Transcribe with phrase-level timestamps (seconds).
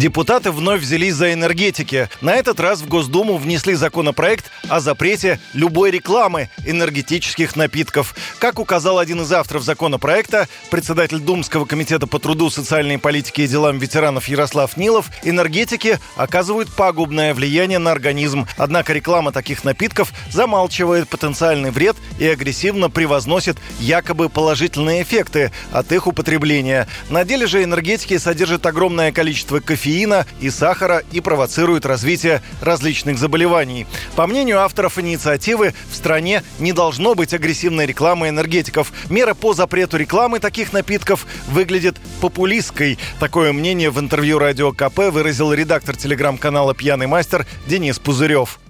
[0.00, 2.08] Депутаты вновь взялись за энергетики.
[2.22, 8.14] На этот раз в Госдуму внесли законопроект о запрете любой рекламы энергетических напитков.
[8.38, 13.78] Как указал один из авторов законопроекта, председатель Думского комитета по труду, социальной политике и делам
[13.78, 18.46] ветеранов Ярослав Нилов, энергетики оказывают пагубное влияние на организм.
[18.56, 26.06] Однако реклама таких напитков замалчивает потенциальный вред и агрессивно превозносит якобы положительные эффекты от их
[26.06, 26.88] употребления.
[27.10, 33.18] На деле же энергетики содержат огромное количество кофеина кофеина и сахара и провоцирует развитие различных
[33.18, 33.86] заболеваний.
[34.14, 38.92] По мнению авторов инициативы, в стране не должно быть агрессивной рекламы энергетиков.
[39.10, 42.98] Мера по запрету рекламы таких напитков выглядит популистской.
[43.18, 48.60] Такое мнение в интервью Радио КП выразил редактор телеграм-канала «Пьяный мастер» Денис Пузырев.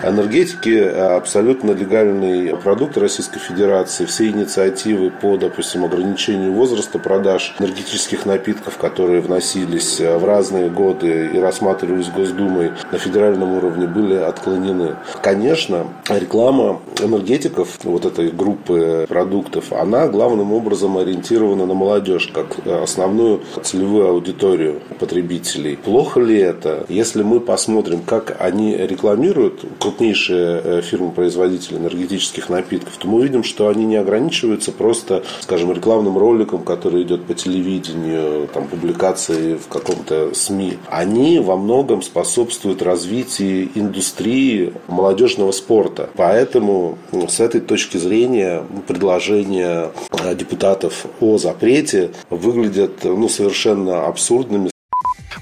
[0.00, 0.78] Энергетики–
[1.16, 4.04] абсолютно легальный продукт Российской Федерации.
[4.04, 11.40] Все инициативы по, допустим, ограничению возраста продаж энергетических напитков, которые вносились в разные годы и
[11.40, 14.94] рассматривались Госдумой на федеральном уровне, были отклонены.
[15.20, 23.42] Конечно, реклама энергетиков, вот этой группы продуктов, она главным образом ориентирована на молодежь, как основную
[23.64, 25.76] целевую аудиторию потребителей.
[25.76, 26.86] Плохо ли это?
[26.88, 33.68] Если мы посмотрим, как они рекламируют крупнейшие э, фирмы-производители энергетических напитков, то мы видим, что
[33.68, 40.34] они не ограничиваются просто, скажем, рекламным роликом, который идет по телевидению, там, публикации в каком-то
[40.34, 40.74] СМИ.
[40.90, 46.10] Они во многом способствуют развитию индустрии молодежного спорта.
[46.16, 54.70] Поэтому с этой точки зрения предложения э, депутатов о запрете выглядят ну, совершенно абсурдными,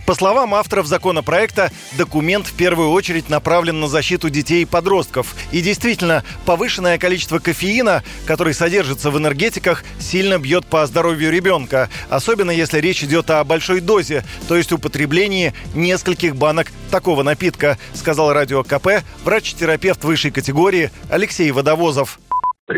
[0.07, 5.35] по словам авторов законопроекта, документ в первую очередь направлен на защиту детей и подростков.
[5.51, 11.91] И действительно, повышенное количество кофеина, который содержится в энергетиках, сильно бьет по здоровью ребенка.
[12.09, 18.33] Особенно если речь идет о большой дозе, то есть употреблении нескольких банок такого напитка, сказал
[18.33, 22.21] радио КП врач-терапевт высшей категории Алексей Водовозов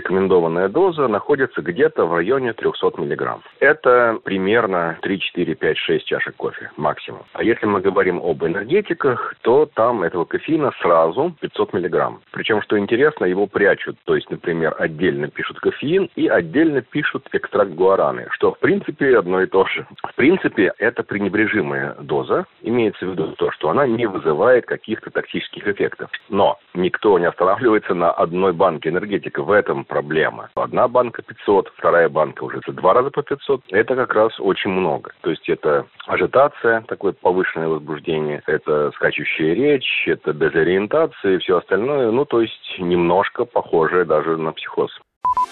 [0.08, 3.42] рекомендованная доза находится где-то в районе 300 миллиграмм.
[3.60, 7.22] Это примерно 3, 4, 5, 6 чашек кофе максимум.
[7.34, 12.20] А если мы говорим об энергетиках, то там этого кофеина сразу 500 миллиграмм.
[12.32, 13.96] Причем, что интересно, его прячут.
[14.04, 19.42] То есть, например, отдельно пишут кофеин и отдельно пишут экстракт гуараны, что в принципе одно
[19.42, 19.86] и то же.
[20.02, 22.46] В принципе, это пренебрежимая доза.
[22.62, 26.10] Имеется в виду то, что она не вызывает каких-то токсических эффектов.
[26.30, 29.42] Но никто не останавливается на одной банке энергетика.
[29.42, 30.48] В этом проблема.
[30.54, 33.62] Одна банка 500, вторая банка уже два раза по 500.
[33.70, 35.10] Это как раз очень много.
[35.22, 42.10] То есть это ажитация, такое повышенное возбуждение, это скачущая речь, это дезориентация и все остальное.
[42.10, 44.90] Ну, то есть немножко похожее даже на психоз.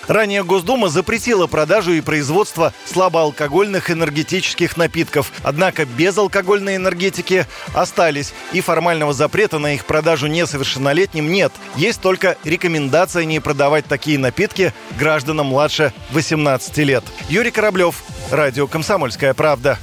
[0.09, 5.33] Ранее Госдума запретила продажу и производство слабоалкогольных энергетических напитков.
[5.43, 11.53] Однако безалкогольные энергетики остались, и формального запрета на их продажу несовершеннолетним нет.
[11.75, 17.05] Есть только рекомендация не продавать такие напитки гражданам младше 18 лет.
[17.29, 19.79] Юрий Кораблев, Радио «Комсомольская правда».